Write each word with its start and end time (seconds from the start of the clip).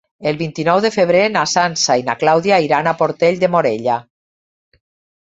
El 0.29 0.37
vint-i-nou 0.37 0.79
de 0.85 0.89
febrer 0.95 1.21
na 1.35 1.43
Sança 1.53 1.99
i 2.01 2.07
na 2.09 2.17
Clàudia 2.23 2.61
iran 2.71 2.93
a 2.93 2.97
Portell 3.05 3.41
de 3.47 3.55
Morella. 3.59 4.03